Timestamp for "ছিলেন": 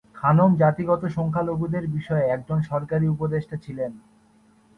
3.57-3.91